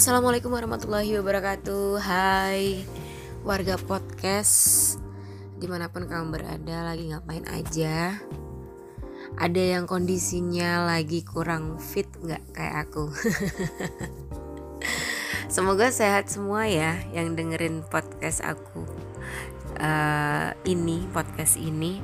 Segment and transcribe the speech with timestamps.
[0.00, 2.00] Assalamualaikum warahmatullahi wabarakatuh.
[2.00, 2.88] Hai
[3.44, 4.96] warga podcast.
[5.60, 8.16] Di mana pun kamu berada lagi ngapain aja?
[9.36, 13.12] Ada yang kondisinya lagi kurang fit gak kayak aku?
[15.52, 18.88] Semoga sehat semua ya yang dengerin podcast aku
[19.84, 22.00] uh, Ini podcast ini.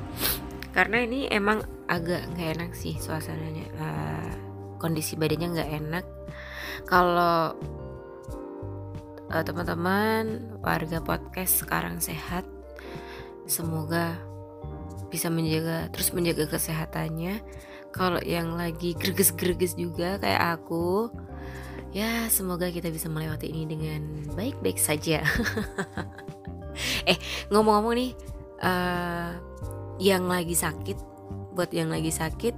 [0.69, 4.31] Karena ini emang agak gak enak sih suasananya uh,
[4.77, 6.05] Kondisi badannya gak enak.
[6.85, 7.57] Kalau
[9.31, 12.43] uh, teman-teman warga podcast sekarang sehat.
[13.47, 14.19] Semoga
[15.07, 17.39] bisa menjaga terus menjaga kesehatannya.
[17.95, 21.09] Kalau yang lagi greges-greges juga kayak aku
[21.95, 24.01] ya semoga kita bisa melewati ini dengan
[24.35, 25.23] baik-baik saja.
[27.09, 27.17] Eh
[27.49, 28.11] ngomong-ngomong nih
[28.61, 29.33] uh,
[29.97, 30.93] yang lagi sakit
[31.57, 32.53] buat yang lagi sakit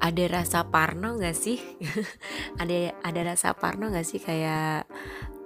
[0.00, 1.60] ada rasa parno gak sih?
[2.60, 4.20] Ada ada rasa parno gak sih?
[4.20, 4.84] Kayak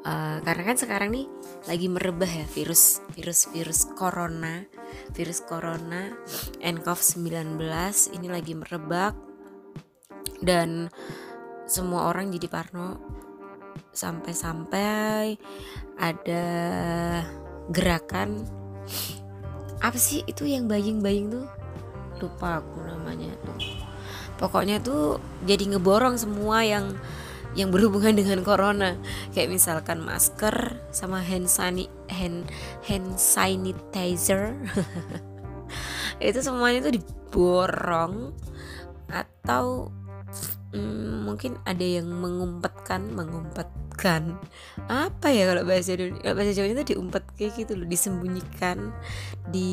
[0.09, 1.29] Uh, karena kan sekarang nih
[1.69, 4.65] lagi merebah ya virus virus virus corona
[5.13, 6.17] virus corona
[6.65, 7.61] nCoV 19
[8.17, 9.13] ini lagi merebak.
[10.39, 10.89] Dan
[11.69, 12.97] semua orang jadi parno.
[13.93, 15.37] Sampai-sampai
[15.99, 16.47] ada
[17.69, 18.47] gerakan
[19.79, 21.47] apa sih itu yang baying-baying tuh?
[22.23, 23.61] Lupa aku namanya tuh.
[24.39, 26.95] Pokoknya tuh jadi ngeborong semua yang
[27.57, 28.99] yang berhubungan dengan corona.
[29.33, 32.49] Kayak misalkan masker sama hand sani hand
[32.85, 34.57] hand sanitizer.
[36.19, 38.33] Itu semuanya tuh diborong
[39.09, 39.89] atau
[40.73, 44.37] hmm, mungkin ada yang mengumpetkan mengumpetkan.
[44.89, 48.93] Apa ya kalau bahasa Indonesia kalau bahasa Jawa itu diumpet kayak gitu loh disembunyikan
[49.49, 49.73] di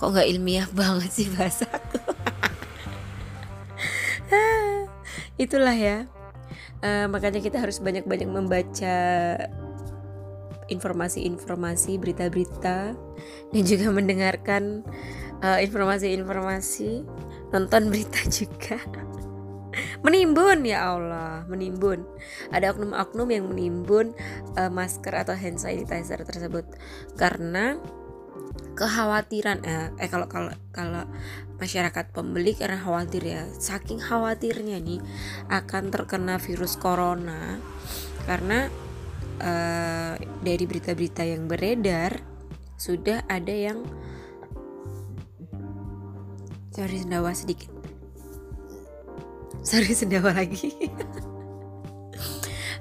[0.00, 2.00] kok nggak ilmiah banget sih bahasaku
[5.40, 6.04] itulah ya.
[6.84, 8.96] Uh, makanya kita harus banyak-banyak membaca
[10.70, 12.94] informasi-informasi berita-berita
[13.50, 14.86] dan juga mendengarkan
[15.40, 16.90] informasi informasi-informasi
[17.50, 18.78] nonton berita juga.
[20.02, 22.02] Menimbun ya Allah menimbun.
[22.50, 24.14] Ada oknum-oknum yang menimbun
[24.58, 26.66] uh, masker atau hand sanitizer tersebut.
[27.14, 27.78] Karena
[28.74, 31.04] kekhawatiran eh, eh kalau kalau kalau
[31.60, 33.44] masyarakat pembeli karena khawatir ya.
[33.60, 35.00] Saking khawatirnya nih
[35.52, 37.60] akan terkena virus corona
[38.24, 38.72] karena
[39.40, 42.20] uh, dari berita-berita yang beredar
[42.80, 43.84] sudah ada yang
[46.72, 47.68] sorry sendawa sedikit.
[49.60, 50.72] Sorry sendawa lagi.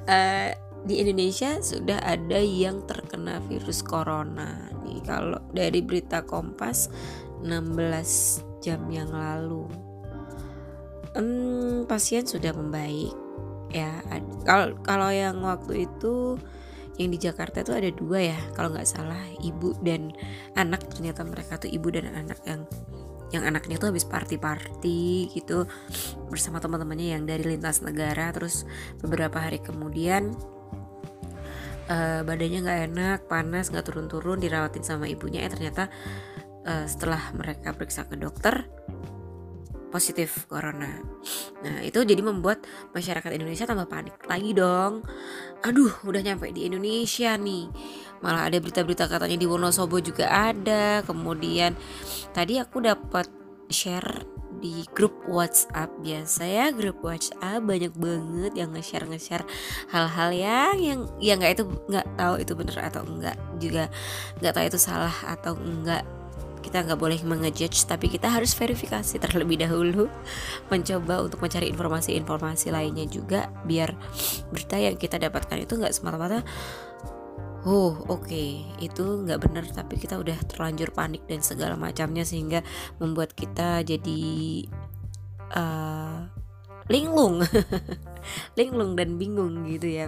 [0.08, 0.56] Uh,
[0.88, 4.72] di Indonesia sudah ada yang terkena virus corona
[5.10, 6.94] kalau dari berita Kompas
[7.42, 9.66] 16 jam yang lalu.
[11.18, 13.18] Hmm, pasien sudah membaik
[13.74, 14.06] ya.
[14.46, 16.38] Kalau kalau yang waktu itu
[17.02, 20.14] yang di Jakarta itu ada dua ya kalau nggak salah ibu dan
[20.54, 20.86] anak.
[20.94, 22.70] Ternyata mereka tuh ibu dan anak yang
[23.30, 25.70] yang anaknya tuh habis party-party gitu
[26.34, 28.30] bersama teman-temannya yang dari lintas negara.
[28.30, 28.70] Terus
[29.02, 30.38] beberapa hari kemudian
[31.90, 35.90] uh, badannya nggak enak panas nggak turun-turun dirawatin sama ibunya eh ternyata
[36.64, 38.70] uh, setelah mereka periksa ke dokter
[39.90, 41.02] positif corona.
[41.66, 42.62] Nah, itu jadi membuat
[42.94, 45.02] masyarakat Indonesia tambah panik lagi dong.
[45.66, 47.68] Aduh, udah nyampe di Indonesia nih.
[48.22, 51.02] Malah ada berita-berita katanya di Wonosobo juga ada.
[51.04, 51.74] Kemudian
[52.32, 53.39] tadi aku dapat
[53.70, 54.26] share
[54.60, 56.66] di grup WhatsApp biasa ya.
[56.76, 59.48] Grup WhatsApp banyak banget yang nge-share nge-share
[59.90, 63.88] hal-hal yang yang yang nggak itu nggak tahu itu bener atau enggak juga
[64.44, 66.04] nggak tahu itu salah atau enggak
[66.60, 70.12] kita nggak boleh mengejudge tapi kita harus verifikasi terlebih dahulu.
[70.68, 73.96] Mencoba untuk mencari informasi-informasi lainnya juga biar
[74.52, 76.44] berita yang kita dapatkan itu nggak semata-mata
[77.66, 78.28] oh oke.
[78.28, 82.64] Okay, itu nggak benar tapi kita udah terlanjur panik dan segala macamnya sehingga
[83.02, 84.22] membuat kita jadi
[85.56, 86.28] uh,
[86.88, 87.44] linglung.
[88.60, 90.08] Linglung dan bingung gitu ya.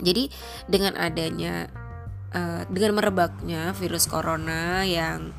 [0.00, 0.28] Jadi
[0.66, 1.68] dengan adanya
[2.34, 5.30] uh, dengan merebaknya virus corona yang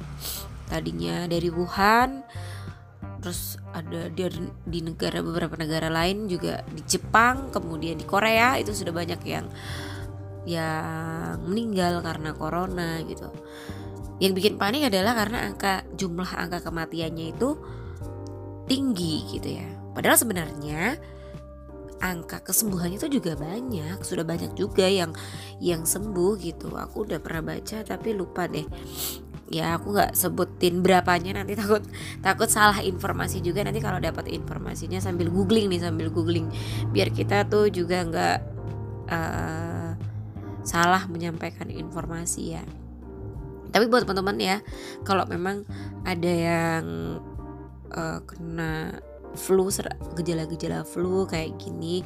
[0.70, 2.24] tadinya dari Wuhan
[3.24, 4.28] terus ada di,
[4.68, 9.48] di negara beberapa negara lain juga di Jepang kemudian di Korea itu sudah banyak yang
[10.44, 13.32] yang meninggal karena corona gitu.
[14.20, 17.60] Yang bikin panik adalah karena angka jumlah angka kematiannya itu
[18.68, 19.68] tinggi gitu ya.
[19.94, 20.98] Padahal sebenarnya
[22.04, 25.16] angka kesembuhannya itu juga banyak sudah banyak juga yang
[25.64, 26.76] yang sembuh gitu.
[26.76, 28.68] Aku udah pernah baca tapi lupa deh.
[29.52, 31.84] Ya aku nggak sebutin berapanya nanti takut
[32.20, 33.64] takut salah informasi juga.
[33.64, 36.52] Nanti kalau dapat informasinya sambil googling nih sambil googling.
[36.92, 38.38] Biar kita tuh juga nggak
[39.08, 39.73] uh,
[40.64, 42.64] salah menyampaikan informasi ya.
[43.74, 44.58] Tapi buat teman-teman ya
[45.04, 45.66] kalau memang
[46.06, 46.86] ada yang
[47.90, 49.02] uh, kena
[49.34, 49.66] flu
[50.14, 52.06] gejala-gejala flu kayak gini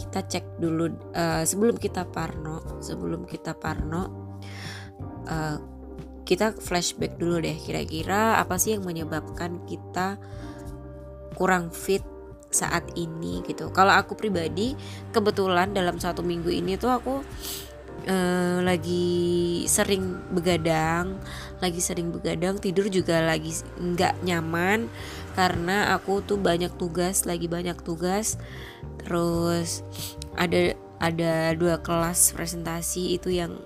[0.00, 4.02] kita cek dulu uh, sebelum kita parno sebelum kita parno
[5.28, 5.60] uh,
[6.24, 10.16] kita flashback dulu deh kira-kira apa sih yang menyebabkan kita
[11.36, 12.00] kurang fit
[12.54, 13.68] saat ini gitu.
[13.74, 14.78] Kalau aku pribadi
[15.10, 17.20] kebetulan dalam satu minggu ini tuh aku
[18.08, 21.16] uh, lagi sering begadang
[21.64, 24.92] lagi sering begadang tidur juga lagi nggak nyaman
[25.34, 28.38] karena aku tuh banyak tugas lagi banyak tugas.
[29.02, 29.82] Terus
[30.38, 33.58] ada ada dua kelas presentasi itu yang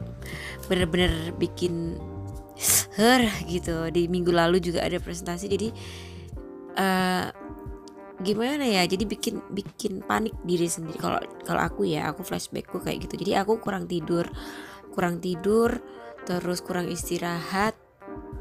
[0.67, 2.01] bener-bener bikin
[2.99, 3.91] her gitu.
[3.93, 5.69] Di minggu lalu juga ada presentasi jadi
[6.79, 7.27] uh,
[8.19, 10.99] gimana ya jadi bikin bikin panik diri sendiri.
[10.99, 13.15] Kalau kalau aku ya aku flashbackku kayak gitu.
[13.23, 14.27] Jadi aku kurang tidur
[14.99, 15.79] kurang tidur
[16.27, 17.79] terus kurang istirahat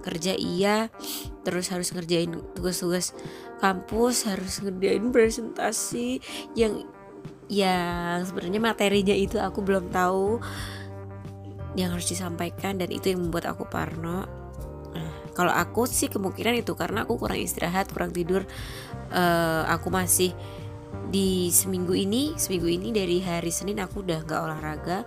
[0.01, 0.89] kerja iya
[1.45, 3.13] terus harus ngerjain tugas-tugas
[3.61, 6.17] kampus harus ngerjain presentasi
[6.57, 6.89] yang
[7.45, 10.41] yang sebenarnya materinya itu aku belum tahu
[11.77, 14.25] yang harus disampaikan dan itu yang membuat aku parno
[15.37, 18.41] kalau aku sih kemungkinan itu karena aku kurang istirahat kurang tidur.
[19.13, 20.33] Uh, aku masih
[21.13, 25.05] di seminggu ini seminggu ini dari hari Senin aku udah nggak olahraga.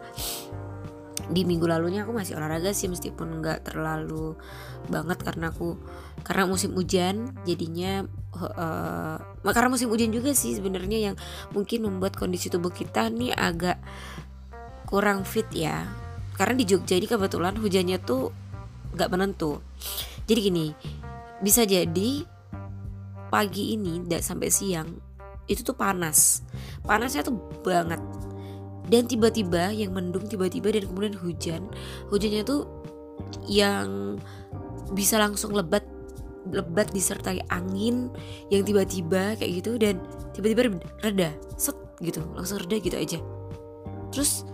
[1.27, 4.39] Di minggu lalunya aku masih olahraga sih meskipun nggak terlalu
[4.87, 5.75] banget karena aku
[6.23, 8.07] karena musim hujan jadinya
[8.39, 9.19] uh,
[9.51, 11.17] karena musim hujan juga sih sebenarnya yang
[11.51, 13.83] mungkin membuat kondisi tubuh kita nih agak
[14.87, 15.91] kurang fit ya.
[16.39, 18.31] Karena di Jogja ini kebetulan hujannya tuh
[18.95, 19.59] nggak menentu
[20.31, 20.67] jadi gini
[21.43, 22.23] bisa jadi
[23.35, 25.11] pagi ini dan sampai siang
[25.51, 26.47] itu tuh panas.
[26.87, 27.35] Panasnya tuh
[27.67, 27.99] banget.
[28.87, 31.63] Dan tiba-tiba yang mendung tiba-tiba dan kemudian hujan.
[32.11, 32.71] Hujannya tuh
[33.51, 34.19] yang
[34.95, 35.83] bisa langsung lebat
[36.51, 38.11] lebat disertai angin
[38.49, 39.99] yang tiba-tiba kayak gitu dan
[40.35, 41.31] tiba-tiba reda
[41.61, 43.19] set gitu langsung reda gitu aja.
[44.15, 44.47] Terus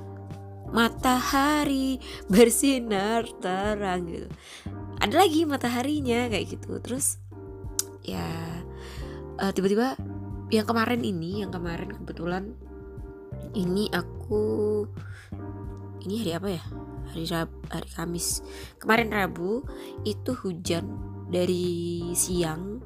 [0.72, 2.00] matahari
[2.32, 4.28] bersinar terang gitu
[5.06, 6.82] ada lagi mataharinya kayak gitu.
[6.82, 7.22] Terus
[8.02, 8.26] ya
[9.38, 9.94] uh, tiba-tiba
[10.50, 12.58] yang kemarin ini yang kemarin kebetulan
[13.54, 14.82] ini aku
[16.02, 16.64] ini hari apa ya?
[17.06, 18.42] Hari Rab, hari Kamis.
[18.82, 19.62] Kemarin Rabu
[20.02, 20.98] itu hujan
[21.30, 22.82] dari siang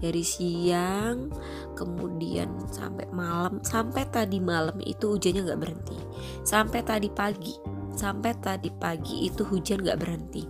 [0.00, 1.28] dari siang
[1.76, 5.96] kemudian sampai malam sampai tadi malam itu hujannya nggak berhenti.
[6.44, 7.56] Sampai tadi pagi
[7.96, 10.44] sampai tadi pagi itu hujan nggak berhenti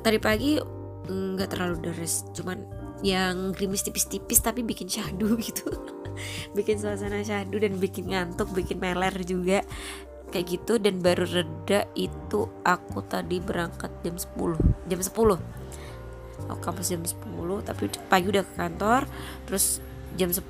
[0.00, 0.60] tadi pagi
[1.10, 2.24] nggak terlalu deres.
[2.36, 2.64] Cuman
[3.00, 5.70] yang gerimis tipis-tipis tapi bikin syahdu gitu.
[6.52, 9.64] Bikin suasana syahdu dan bikin ngantuk bikin meler juga.
[10.30, 15.10] Kayak gitu dan baru reda itu aku tadi berangkat jam 10 jam 10
[16.46, 19.10] aku kampus jam 10 tapi pagi udah ke kantor.
[19.50, 19.82] Terus
[20.14, 20.46] jam 10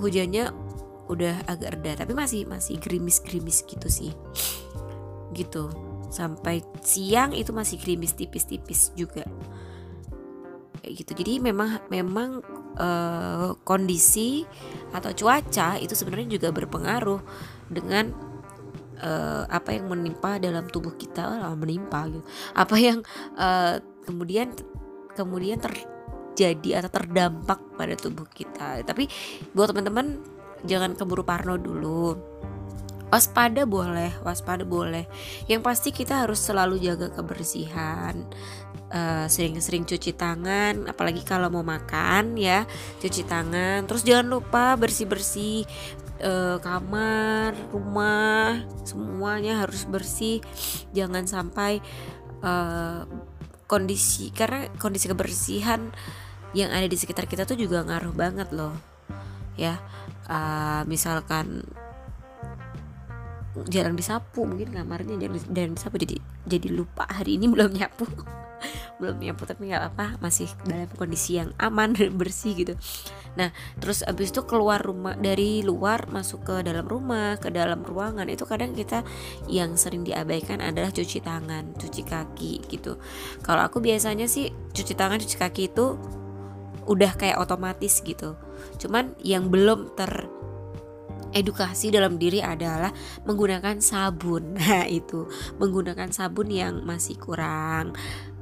[0.00, 0.44] hujannya
[1.12, 2.06] udah agak reda.
[2.06, 4.16] Tapi masih masih gerimis-gerimis gitu sih.
[5.36, 9.24] Gitu sampai siang itu masih gerimis tipis-tipis juga.
[10.82, 11.12] Kayak gitu.
[11.22, 12.42] Jadi memang memang
[12.76, 14.44] uh, kondisi
[14.90, 17.20] atau cuaca itu sebenarnya juga berpengaruh
[17.70, 18.10] dengan
[19.00, 22.24] uh, apa yang menimpa dalam tubuh kita oh, menimpa gitu.
[22.54, 22.98] Apa yang
[23.38, 24.52] uh, kemudian
[25.14, 28.82] kemudian terjadi atau terdampak pada tubuh kita.
[28.82, 29.06] Tapi
[29.52, 30.20] buat teman-teman
[30.64, 32.16] jangan keburu parno dulu
[33.10, 35.04] waspada boleh waspada boleh.
[35.50, 38.26] Yang pasti kita harus selalu jaga kebersihan
[38.90, 42.66] sering sering-sering cuci tangan apalagi kalau mau makan ya
[42.98, 43.86] cuci tangan.
[43.86, 45.62] Terus jangan lupa bersih bersih
[46.26, 50.42] uh, kamar rumah semuanya harus bersih.
[50.90, 51.78] Jangan sampai
[52.42, 53.06] uh,
[53.70, 55.94] kondisi karena kondisi kebersihan
[56.50, 58.74] yang ada di sekitar kita tuh juga ngaruh banget loh.
[59.54, 59.78] Ya
[60.26, 61.62] uh, misalkan
[63.66, 66.16] jarang disapu mungkin kamarnya jarang, jarang disapu jadi
[66.46, 67.04] jadi lupa.
[67.10, 68.06] Hari ini belum nyapu.
[69.00, 72.76] Belum nyapu tapi nggak apa masih dalam kondisi yang aman dan bersih gitu.
[73.32, 73.48] Nah
[73.80, 78.28] terus abis itu keluar rumah dari luar masuk ke dalam rumah ke dalam ruangan.
[78.28, 79.00] Itu kadang kita
[79.48, 83.00] yang sering diabaikan adalah cuci tangan cuci kaki gitu.
[83.40, 85.96] Kalau aku biasanya sih cuci tangan cuci kaki itu
[86.84, 88.36] udah kayak otomatis gitu.
[88.76, 90.28] Cuman yang belum ter
[91.30, 92.90] edukasi dalam diri adalah
[93.26, 94.54] menggunakan sabun.
[94.60, 95.26] Nah, itu.
[95.58, 97.96] Menggunakan sabun yang masih kurang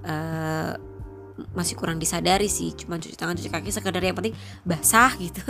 [0.05, 0.77] uh,
[1.55, 2.75] masih kurang disadari sih.
[2.75, 4.35] Cuma cuci tangan cuci kaki sekedar yang penting
[4.67, 5.43] basah gitu.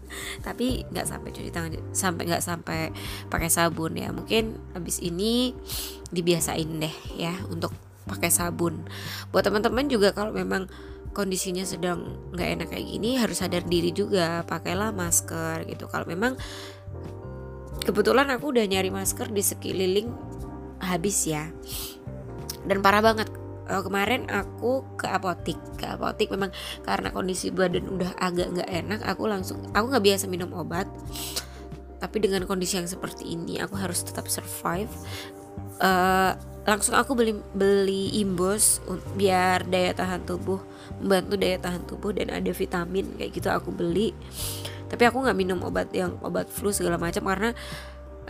[0.46, 2.80] Tapi nggak sampai cuci tangan sampai nggak sampai
[3.28, 4.10] pakai sabun ya.
[4.14, 5.52] Mungkin habis ini
[6.08, 7.74] dibiasain deh ya untuk
[8.08, 8.84] pakai sabun.
[9.32, 10.68] Buat teman-teman juga kalau memang
[11.14, 14.42] kondisinya sedang nggak enak kayak gini harus sadar diri juga.
[14.48, 15.86] Pakailah masker gitu.
[15.92, 16.40] Kalau memang
[17.84, 20.08] kebetulan aku udah nyari masker di sekeliling
[20.80, 21.52] habis ya.
[22.64, 23.28] Dan parah banget.
[23.64, 25.56] Uh, kemarin aku ke apotik.
[25.80, 26.52] Ke apotik memang
[26.84, 30.84] karena kondisi badan udah agak nggak enak aku langsung aku nggak biasa minum obat.
[31.96, 34.92] Tapi dengan kondisi yang seperti ini aku harus tetap survive.
[35.80, 38.80] Uh, langsung aku beli beli imbos
[39.16, 40.60] biar daya tahan tubuh
[41.00, 44.16] membantu daya tahan tubuh dan ada vitamin kayak gitu aku beli
[44.94, 47.50] tapi aku nggak minum obat yang obat flu segala macam karena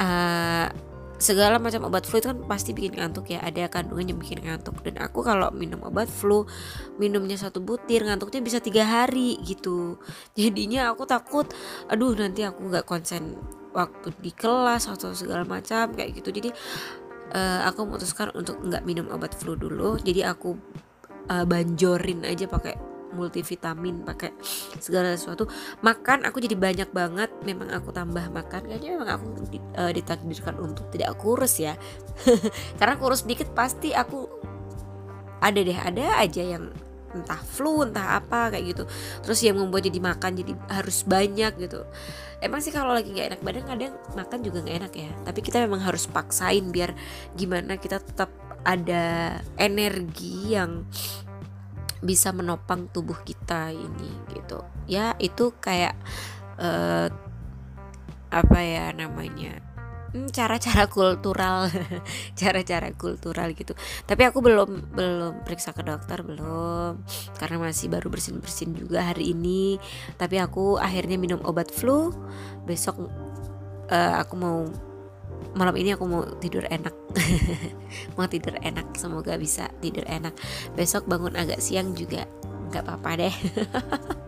[0.00, 0.72] uh,
[1.20, 3.44] segala macam obat flu itu kan pasti bikin ngantuk ya.
[3.44, 4.80] Ada kandungan yang bikin ngantuk.
[4.80, 6.48] Dan aku kalau minum obat flu
[6.96, 10.00] minumnya satu butir ngantuknya bisa tiga hari gitu.
[10.32, 11.52] Jadinya aku takut
[11.92, 13.36] aduh nanti aku nggak konsen
[13.76, 16.32] waktu di kelas atau segala macam kayak gitu.
[16.32, 16.50] Jadi
[17.36, 20.00] uh, aku memutuskan untuk nggak minum obat flu dulu.
[20.00, 20.56] Jadi aku
[21.28, 24.34] uh, banjorin aja pakai multivitamin pakai
[24.82, 25.46] segala sesuatu.
[25.80, 27.30] Makan aku jadi banyak banget.
[27.46, 29.26] Memang aku tambah makan kayaknya memang aku
[29.78, 31.78] uh, ditakdirkan untuk tidak kurus ya.
[32.78, 34.26] Karena kurus dikit pasti aku
[35.38, 36.72] ada deh ada aja yang
[37.14, 38.84] entah flu entah apa kayak gitu.
[39.22, 41.86] Terus yang membuat jadi makan jadi harus banyak gitu.
[42.42, 45.10] Emang sih kalau lagi nggak enak badan kadang makan juga nggak enak ya.
[45.22, 46.92] Tapi kita memang harus paksain biar
[47.38, 48.28] gimana kita tetap
[48.64, 50.88] ada energi yang
[52.04, 54.60] bisa menopang tubuh kita ini gitu.
[54.84, 55.96] Ya itu kayak
[56.60, 57.08] uh,
[58.28, 59.64] apa ya namanya
[60.14, 61.66] Hmm, cara-cara kultural
[62.38, 63.74] cara-cara kultural gitu.
[64.06, 67.02] Tapi aku belum belum periksa ke dokter belum.
[67.34, 69.74] Karena masih baru bersin bersin juga hari ini.
[70.14, 72.14] Tapi aku akhirnya minum obat flu.
[72.62, 73.10] Besok
[73.90, 74.70] uh, aku mau
[75.54, 76.94] malam ini aku mau tidur enak.
[78.18, 80.34] Mau tidur enak semoga bisa tidur enak.
[80.74, 82.26] Besok bangun agak siang juga
[82.70, 83.34] nggak apa-apa deh.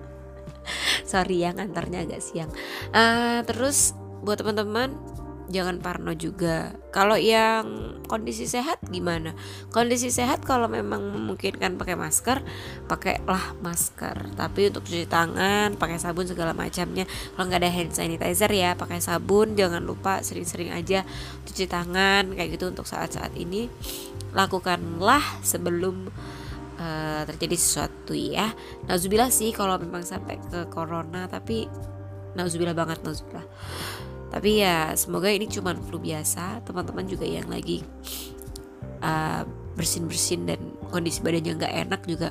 [1.11, 2.51] Sorry ya ngantarnya agak siang.
[2.95, 4.95] Uh, terus buat teman-teman
[5.47, 6.75] jangan parno juga.
[6.91, 9.35] Kalau yang kondisi sehat gimana?
[9.71, 12.43] Kondisi sehat kalau memang memungkinkan pakai masker,
[12.91, 14.35] pakailah masker.
[14.35, 17.07] Tapi untuk cuci tangan, pakai sabun segala macamnya.
[17.07, 19.55] Kalau nggak ada hand sanitizer ya, pakai sabun.
[19.55, 21.07] Jangan lupa sering-sering aja
[21.47, 23.71] cuci tangan kayak gitu untuk saat-saat ini.
[24.35, 26.11] Lakukanlah sebelum
[26.81, 28.51] uh, terjadi sesuatu ya.
[28.91, 31.71] Nauzubillah sih kalau memang sampai ke corona, tapi
[32.37, 33.47] nauzubillah banget nauzubillah
[34.37, 36.61] tapi ya semoga ini cuma flu biasa.
[36.61, 37.81] Teman-teman juga yang lagi
[39.01, 40.61] uh, bersin-bersin dan
[40.93, 42.29] kondisi badannya nggak enak juga.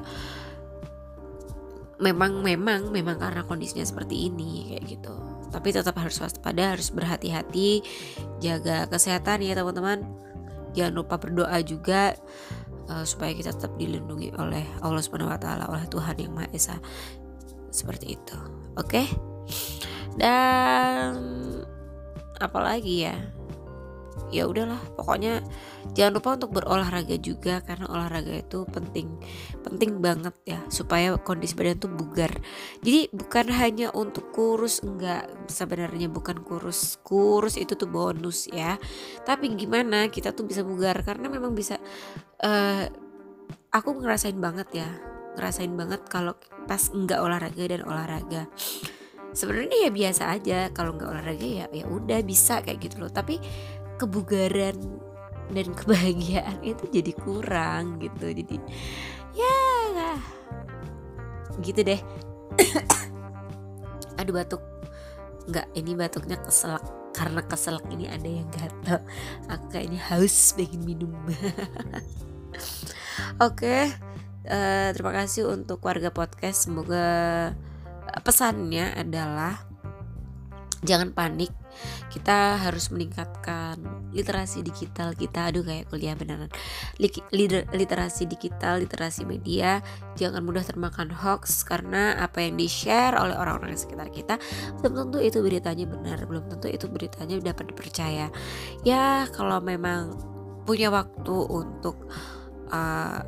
[1.98, 5.18] Memang memang memang karena kondisinya seperti ini kayak gitu.
[5.50, 7.82] Tapi tetap harus waspada harus berhati-hati.
[8.38, 10.06] Jaga kesehatan ya teman-teman.
[10.78, 12.14] Jangan lupa berdoa juga
[12.86, 16.78] uh, supaya kita tetap dilindungi oleh Allah Subhanahu wa taala oleh Tuhan yang Maha Esa.
[17.74, 18.38] Seperti itu.
[18.78, 19.02] Oke?
[19.02, 19.08] Okay?
[20.16, 21.12] dan
[22.40, 23.18] apalagi ya?
[24.32, 25.44] Ya udahlah pokoknya
[25.92, 29.12] jangan lupa untuk berolahraga juga karena olahraga itu penting
[29.60, 32.32] penting banget ya supaya kondisi badan tuh bugar.
[32.80, 35.28] Jadi bukan hanya untuk kurus enggak.
[35.52, 36.98] Sebenarnya bukan kurus.
[37.04, 38.80] Kurus itu tuh bonus ya.
[39.28, 41.04] Tapi gimana kita tuh bisa bugar?
[41.04, 41.76] Karena memang bisa
[42.42, 42.88] uh,
[43.76, 44.90] aku ngerasain banget ya
[45.36, 46.34] ngerasain banget kalau
[46.66, 48.48] pas enggak olahraga dan olahraga
[49.36, 53.12] sebenarnya ya biasa aja kalau nggak olahraga ya ya udah bisa kayak gitu loh.
[53.12, 53.38] Tapi
[54.00, 54.80] kebugaran
[55.52, 58.32] dan kebahagiaan itu jadi kurang gitu.
[58.32, 58.58] Jadi
[59.36, 59.56] ya
[61.60, 62.02] gitu deh.
[64.20, 64.64] Aduh batuk.
[65.46, 66.84] Nggak ini batuknya keselak.
[67.16, 69.00] Karena keselak ini ada yang gatal
[69.48, 71.16] aku kayaknya haus pengen minum.
[73.40, 73.82] Oke okay,
[74.52, 76.68] uh, eh, terima kasih untuk warga podcast.
[76.68, 77.08] Semoga
[78.24, 79.66] pesannya adalah
[80.86, 81.52] jangan panik.
[82.08, 83.76] Kita harus meningkatkan
[84.16, 85.52] literasi digital kita.
[85.52, 86.48] Aduh kayak kuliah beneran.
[87.76, 89.84] Literasi digital literasi media
[90.16, 94.40] jangan mudah termakan hoax karena apa yang di share oleh orang-orang di sekitar kita
[94.80, 98.32] belum tentu itu beritanya benar belum tentu itu beritanya dapat dipercaya.
[98.88, 100.16] Ya kalau memang
[100.64, 102.08] punya waktu untuk
[102.72, 103.20] uh,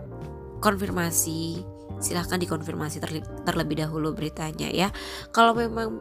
[0.64, 3.02] konfirmasi silahkan dikonfirmasi
[3.44, 4.90] terlebih dahulu beritanya ya.
[5.34, 5.98] Kalau memang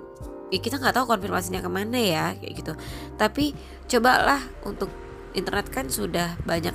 [0.52, 2.72] ya kita nggak tahu konfirmasinya ke mana ya kayak gitu.
[3.18, 4.90] Tapi cobalah untuk
[5.36, 6.74] internet kan sudah banyak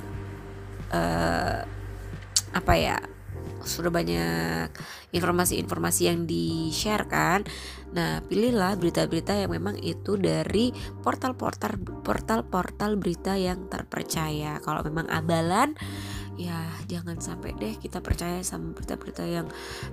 [0.94, 1.66] uh,
[2.52, 2.96] apa ya
[3.64, 4.68] sudah banyak
[5.12, 7.44] informasi-informasi yang di-share kan.
[7.92, 10.72] Nah, pilihlah berita-berita yang memang itu dari
[11.04, 14.58] portal-portal portal-portal berita yang terpercaya.
[14.64, 15.76] Kalau memang abalan
[16.40, 19.46] ya jangan sampai deh kita percaya sama berita-berita yang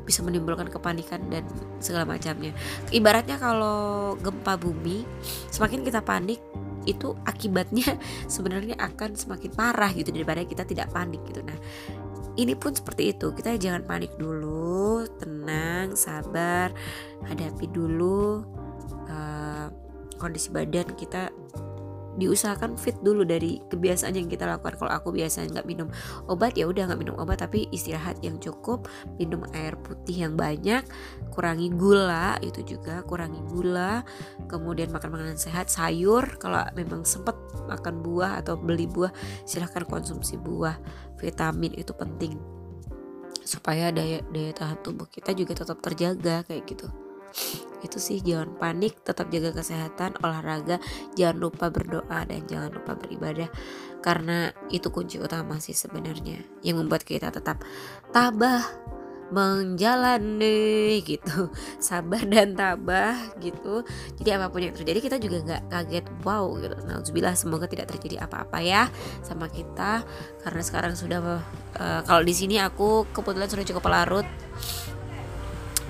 [0.08, 1.44] bisa menimbulkan kepanikan dan
[1.84, 2.56] segala macamnya.
[2.96, 5.04] Ibaratnya kalau gempa bumi,
[5.52, 6.40] semakin kita panik
[6.88, 8.00] itu akibatnya
[8.34, 11.44] sebenarnya akan semakin parah gitu daripada kita tidak panik gitu.
[11.44, 11.58] Nah,
[12.40, 13.36] ini pun seperti itu.
[13.36, 15.04] Kita jangan panik dulu.
[15.20, 16.72] Tenang sabar
[17.28, 18.48] hadapi dulu
[19.12, 19.68] uh,
[20.16, 21.32] kondisi badan kita
[22.20, 24.76] diusahakan fit dulu dari kebiasaan yang kita lakukan.
[24.76, 25.88] Kalau aku biasanya nggak minum
[26.28, 28.86] obat ya udah nggak minum obat tapi istirahat yang cukup
[29.18, 30.84] minum air putih yang banyak
[31.32, 34.04] kurangi gula itu juga kurangi gula
[34.52, 37.36] kemudian makan makanan sehat sayur kalau memang sempat
[37.66, 39.14] makan buah atau beli buah
[39.48, 40.76] silahkan konsumsi buah
[41.18, 42.36] vitamin itu penting
[43.44, 46.88] supaya daya daya tahan tubuh kita juga tetap terjaga kayak gitu
[47.86, 50.78] itu sih jangan panik tetap jaga kesehatan olahraga
[51.16, 53.50] jangan lupa berdoa dan jangan lupa beribadah.
[54.00, 57.64] Karena itu kunci utama sih sebenarnya yang membuat kita tetap
[58.16, 58.64] tabah
[59.30, 61.54] menjalani gitu.
[61.82, 63.86] Sabar dan tabah gitu.
[64.18, 66.76] Jadi apa pun yang terjadi kita juga nggak kaget wow gitu.
[66.86, 68.90] Nah semoga tidak terjadi apa-apa ya
[69.22, 70.04] sama kita.
[70.42, 71.20] Karena sekarang sudah
[71.78, 74.28] uh, kalau di sini aku kebetulan sudah cukup larut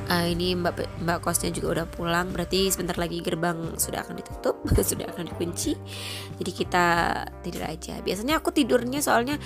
[0.10, 2.34] uh, ini mbak mbak kosnya juga udah pulang.
[2.34, 5.78] Berarti sebentar lagi gerbang sudah akan ditutup sudah akan dikunci.
[6.42, 6.86] Jadi kita
[7.46, 8.02] tidur aja.
[8.02, 9.38] Biasanya aku tidurnya soalnya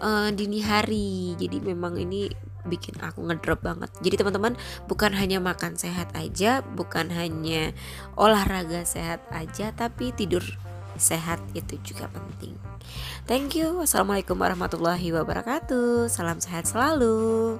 [0.00, 1.36] uh, dini hari.
[1.36, 2.26] Jadi memang ini
[2.66, 3.88] bikin aku ngedrop banget.
[4.04, 4.54] Jadi teman-teman
[4.90, 7.72] bukan hanya makan sehat aja bukan hanya
[8.18, 10.44] olahraga sehat aja tapi tidur
[10.98, 12.58] sehat itu juga penting.
[13.24, 13.78] Thank you.
[13.78, 16.10] Wassalamualaikum warahmatullahi wabarakatuh.
[16.10, 17.56] Salam sehat selalu